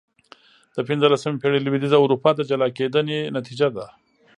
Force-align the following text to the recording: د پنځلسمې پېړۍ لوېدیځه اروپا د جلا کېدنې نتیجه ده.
د 0.75 0.77
پنځلسمې 0.87 1.39
پېړۍ 1.41 1.59
لوېدیځه 1.61 1.97
اروپا 1.99 2.29
د 2.35 2.41
جلا 2.49 2.67
کېدنې 2.77 3.19
نتیجه 3.37 3.67
ده. 3.75 3.85